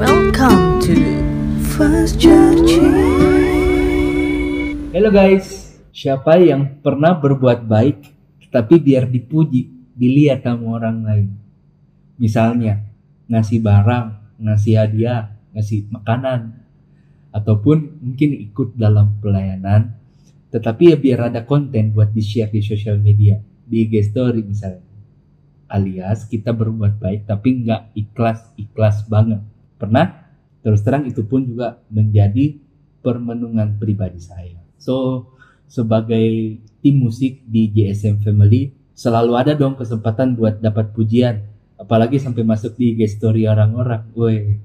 Welcome 0.00 0.80
to 0.88 0.96
First 1.76 2.16
Judging. 2.16 2.88
Halo 4.96 5.12
guys, 5.12 5.76
siapa 5.92 6.40
yang 6.40 6.80
pernah 6.80 7.12
berbuat 7.20 7.68
baik 7.68 8.08
tapi 8.48 8.80
biar 8.80 9.12
dipuji, 9.12 9.68
dilihat 9.92 10.48
sama 10.48 10.80
orang 10.80 11.04
lain? 11.04 11.28
Misalnya, 12.16 12.80
ngasih 13.28 13.60
barang, 13.60 14.40
ngasih 14.40 14.80
hadiah, 14.80 15.36
ngasih 15.52 15.92
makanan, 15.92 16.64
ataupun 17.28 18.00
mungkin 18.00 18.40
ikut 18.40 18.80
dalam 18.80 19.20
pelayanan, 19.20 20.00
tetapi 20.48 20.82
ya 20.86 20.96
biar 20.96 21.28
ada 21.28 21.44
konten 21.44 21.92
buat 21.92 22.08
di-share 22.08 22.48
di 22.48 22.64
sosial 22.64 22.96
media, 23.04 23.36
di 23.68 23.84
IG 23.84 24.16
story 24.16 24.48
misalnya. 24.48 24.88
Alias 25.68 26.24
kita 26.24 26.56
berbuat 26.56 26.96
baik 26.96 27.28
tapi 27.28 27.68
nggak 27.68 27.92
ikhlas-ikhlas 27.92 29.04
banget. 29.04 29.59
Pernah? 29.80 30.28
Terus 30.60 30.84
terang 30.84 31.08
itu 31.08 31.24
pun 31.24 31.40
juga 31.40 31.80
menjadi 31.88 32.60
permenungan 33.00 33.80
pribadi 33.80 34.20
saya. 34.20 34.60
So, 34.76 35.26
sebagai 35.64 36.60
tim 36.84 37.00
musik 37.00 37.40
di 37.48 37.72
JSM 37.72 38.20
Family, 38.20 38.76
selalu 38.92 39.32
ada 39.40 39.52
dong 39.56 39.80
kesempatan 39.80 40.36
buat 40.36 40.60
dapat 40.60 40.92
pujian. 40.92 41.48
Apalagi 41.80 42.20
sampai 42.20 42.44
masuk 42.44 42.76
di 42.76 42.92
IG 42.92 43.16
story 43.16 43.48
orang-orang. 43.48 44.12
Woi, 44.12 44.60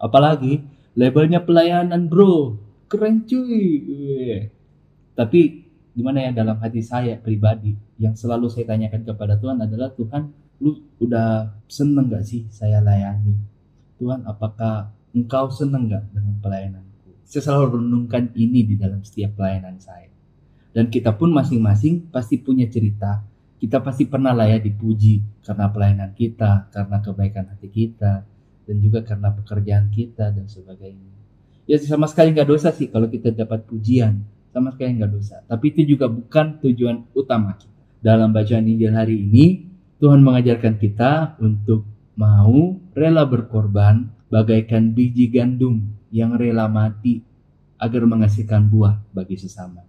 apalagi 0.00 0.64
labelnya 0.96 1.44
pelayanan 1.44 2.08
bro. 2.08 2.56
Keren 2.88 3.28
cuy. 3.28 3.84
Weh. 3.84 4.40
Tapi 5.12 5.40
gimana 5.96 6.28
ya 6.28 6.30
dalam 6.32 6.56
hati 6.60 6.80
saya 6.80 7.16
pribadi 7.20 7.72
yang 7.96 8.12
selalu 8.12 8.52
saya 8.52 8.72
tanyakan 8.72 9.04
kepada 9.04 9.40
Tuhan 9.40 9.56
adalah 9.64 9.88
Tuhan 9.96 10.28
lu 10.60 10.76
udah 11.00 11.56
seneng 11.68 12.12
gak 12.12 12.24
sih 12.24 12.44
saya 12.52 12.84
layani 12.84 13.55
Tuhan 13.96 14.28
apakah 14.28 14.92
engkau 15.16 15.48
senang 15.48 15.88
nggak 15.88 16.04
dengan 16.12 16.34
pelayananku? 16.44 17.24
Saya 17.24 17.42
selalu 17.42 17.80
renungkan 17.80 18.30
ini 18.36 18.62
di 18.62 18.74
dalam 18.76 19.02
setiap 19.02 19.40
pelayanan 19.40 19.80
saya. 19.80 20.12
Dan 20.76 20.92
kita 20.92 21.16
pun 21.16 21.32
masing-masing 21.32 22.12
pasti 22.12 22.36
punya 22.36 22.68
cerita. 22.68 23.24
Kita 23.56 23.80
pasti 23.80 24.04
pernah 24.04 24.36
lah 24.36 24.52
ya 24.52 24.60
dipuji 24.60 25.40
karena 25.40 25.72
pelayanan 25.72 26.12
kita, 26.12 26.68
karena 26.68 27.00
kebaikan 27.00 27.48
hati 27.48 27.72
kita, 27.72 28.28
dan 28.68 28.76
juga 28.84 29.00
karena 29.00 29.32
pekerjaan 29.32 29.88
kita 29.88 30.36
dan 30.36 30.44
sebagainya. 30.44 31.16
Ya 31.64 31.80
sama 31.80 32.04
sekali 32.06 32.36
nggak 32.36 32.46
dosa 32.52 32.68
sih 32.70 32.92
kalau 32.92 33.08
kita 33.08 33.32
dapat 33.32 33.64
pujian, 33.64 34.20
sama 34.52 34.76
sekali 34.76 35.00
nggak 35.00 35.12
dosa. 35.16 35.40
Tapi 35.48 35.72
itu 35.72 35.96
juga 35.96 36.12
bukan 36.12 36.60
tujuan 36.60 37.08
utama 37.16 37.56
kita. 37.56 37.72
Dalam 38.04 38.30
bacaan 38.36 38.68
Injil 38.68 38.92
hari 38.92 39.16
ini, 39.24 39.66
Tuhan 39.96 40.20
mengajarkan 40.20 40.76
kita 40.76 41.40
untuk 41.40 41.95
mau 42.16 42.80
rela 42.96 43.28
berkorban 43.28 44.08
bagaikan 44.32 44.96
biji 44.96 45.28
gandum 45.28 45.94
yang 46.08 46.34
rela 46.34 46.66
mati 46.66 47.22
agar 47.76 48.02
menghasilkan 48.08 48.72
buah 48.72 49.04
bagi 49.12 49.36
sesama. 49.36 49.84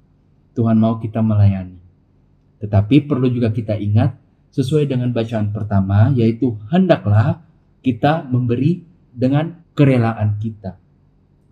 Tuhan 0.54 0.76
mau 0.76 1.00
kita 1.00 1.24
melayani. 1.24 1.80
Tetapi 2.60 3.08
perlu 3.08 3.32
juga 3.32 3.54
kita 3.54 3.80
ingat 3.80 4.18
sesuai 4.52 4.90
dengan 4.90 5.14
bacaan 5.14 5.56
pertama 5.56 6.12
yaitu 6.12 6.58
hendaklah 6.68 7.46
kita 7.86 8.26
memberi 8.28 8.84
dengan 9.14 9.64
kerelaan 9.78 10.42
kita. 10.42 10.76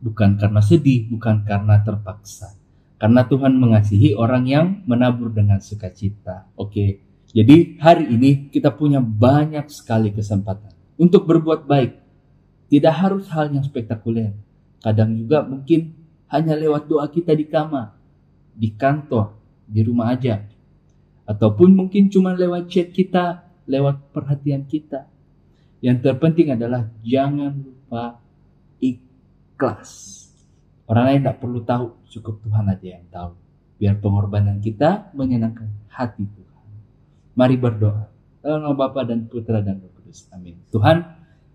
Bukan 0.02 0.38
karena 0.42 0.62
sedih, 0.62 1.08
bukan 1.08 1.46
karena 1.48 1.82
terpaksa. 1.86 2.58
Karena 2.98 3.28
Tuhan 3.30 3.56
mengasihi 3.56 4.18
orang 4.18 4.44
yang 4.50 4.68
menabur 4.90 5.30
dengan 5.30 5.62
sukacita. 5.62 6.50
Oke, 6.58 7.00
jadi 7.36 7.76
hari 7.84 8.16
ini 8.16 8.48
kita 8.48 8.72
punya 8.72 9.04
banyak 9.04 9.68
sekali 9.68 10.16
kesempatan 10.16 10.72
untuk 10.96 11.28
berbuat 11.28 11.68
baik. 11.68 12.00
Tidak 12.72 12.96
harus 12.96 13.28
hal 13.28 13.52
yang 13.52 13.68
spektakuler. 13.68 14.32
Kadang 14.80 15.12
juga 15.20 15.44
mungkin 15.44 15.92
hanya 16.32 16.56
lewat 16.56 16.88
doa 16.88 17.12
kita 17.12 17.36
di 17.36 17.44
kamar, 17.44 17.92
di 18.56 18.72
kantor, 18.72 19.36
di 19.68 19.84
rumah 19.84 20.16
aja. 20.16 20.48
Ataupun 21.28 21.76
mungkin 21.76 22.08
cuma 22.08 22.32
lewat 22.32 22.72
chat 22.72 22.96
kita, 22.96 23.44
lewat 23.68 24.16
perhatian 24.16 24.64
kita. 24.64 25.12
Yang 25.84 26.08
terpenting 26.08 26.56
adalah 26.56 26.88
jangan 27.04 27.52
lupa 27.52 28.24
ikhlas. 28.80 29.92
Orang 30.88 31.12
lain 31.12 31.20
tidak 31.20 31.38
perlu 31.44 31.60
tahu, 31.68 32.00
cukup 32.08 32.40
Tuhan 32.48 32.66
aja 32.72 32.88
yang 32.96 33.06
tahu. 33.12 33.32
Biar 33.76 34.00
pengorbanan 34.00 34.64
kita 34.64 35.12
menyenangkan 35.12 35.68
hati 35.92 36.24
Tuhan. 36.24 36.45
Mari 37.36 37.60
berdoa. 37.60 38.08
Dalam 38.40 38.64
nama 38.64 38.76
Bapa 38.80 39.04
dan 39.04 39.28
Putra 39.28 39.60
dan 39.60 39.84
Roh 39.84 39.92
Kudus. 39.92 40.32
Amin. 40.32 40.56
Tuhan, 40.72 41.04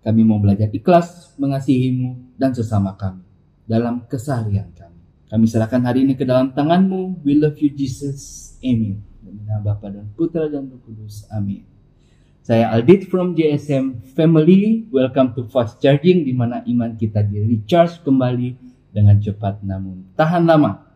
kami 0.05 0.21
mau 0.29 0.37
belajar 0.37 0.69
ikhlas, 0.69 1.33
mengasihimu, 1.41 2.37
dan 2.37 2.53
sesama 2.53 2.93
kami. 3.01 3.25
Dalam 3.65 4.05
keseharian 4.05 4.69
kami. 4.77 5.01
Kami 5.33 5.45
serahkan 5.49 5.81
hari 5.89 6.05
ini 6.05 6.21
ke 6.21 6.29
dalam 6.29 6.53
tanganmu. 6.53 7.25
We 7.25 7.41
love 7.41 7.57
you 7.57 7.73
Jesus. 7.73 8.53
Amin. 8.61 9.01
Dalam 9.25 9.41
nama 9.49 9.73
Bapa 9.73 9.89
dan 9.89 10.13
Putra 10.13 10.53
dan 10.53 10.69
Roh 10.69 10.85
Kudus. 10.85 11.25
Amin. 11.33 11.65
Saya 12.45 12.69
Aldit 12.77 13.09
from 13.09 13.33
JSM 13.33 14.05
Family. 14.13 14.85
Welcome 14.93 15.33
to 15.39 15.49
Fast 15.49 15.81
Charging 15.81 16.29
di 16.29 16.37
mana 16.37 16.61
iman 16.69 16.93
kita 16.93 17.25
di 17.25 17.41
recharge 17.41 18.05
kembali 18.05 18.53
dengan 18.93 19.17
cepat 19.17 19.65
namun 19.65 20.13
tahan 20.13 20.45
lama. 20.45 20.93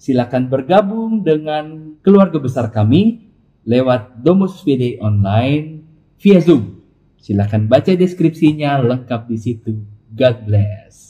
Silakan 0.00 0.48
bergabung 0.50 1.20
dengan 1.20 1.94
keluarga 2.00 2.40
besar 2.40 2.72
kami 2.72 3.29
lewat 3.66 4.22
Domus 4.22 4.62
VD 4.62 5.00
online 5.02 5.84
via 6.20 6.38
Zoom. 6.38 6.84
Silahkan 7.20 7.66
baca 7.66 7.92
deskripsinya 7.92 8.80
lengkap 8.80 9.28
di 9.28 9.36
situ. 9.36 9.72
God 10.14 10.36
bless. 10.48 11.09